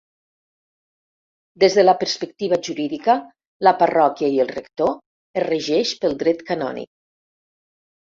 Des 1.63 1.75
de 1.79 1.83
la 1.85 1.93
perspectiva 2.05 2.59
jurídica 2.69 3.17
la 3.69 3.75
parròquia 3.85 4.33
i 4.39 4.43
el 4.47 4.53
rector 4.59 4.93
es 4.99 5.49
regeix 5.49 5.97
pel 6.05 6.21
dret 6.27 6.47
canònic. 6.53 6.95